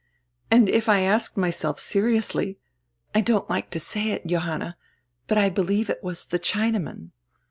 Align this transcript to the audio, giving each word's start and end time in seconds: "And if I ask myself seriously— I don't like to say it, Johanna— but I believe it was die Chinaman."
"And 0.49 0.67
if 0.67 0.89
I 0.89 1.01
ask 1.01 1.37
myself 1.37 1.79
seriously— 1.79 2.57
I 3.13 3.21
don't 3.21 3.47
like 3.51 3.69
to 3.69 3.79
say 3.79 4.09
it, 4.09 4.25
Johanna— 4.25 4.75
but 5.27 5.37
I 5.37 5.49
believe 5.49 5.91
it 5.91 6.03
was 6.03 6.25
die 6.25 6.39
Chinaman." 6.39 7.11